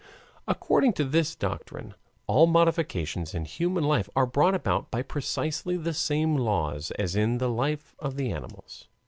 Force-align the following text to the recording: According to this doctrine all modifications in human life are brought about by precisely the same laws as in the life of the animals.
According 0.47 0.93
to 0.93 1.05
this 1.05 1.35
doctrine 1.35 1.93
all 2.25 2.47
modifications 2.47 3.35
in 3.35 3.45
human 3.45 3.83
life 3.83 4.09
are 4.15 4.25
brought 4.25 4.55
about 4.55 4.89
by 4.89 5.03
precisely 5.03 5.77
the 5.77 5.93
same 5.93 6.35
laws 6.35 6.89
as 6.97 7.15
in 7.15 7.37
the 7.37 7.49
life 7.51 7.93
of 7.99 8.15
the 8.15 8.31
animals. 8.31 8.87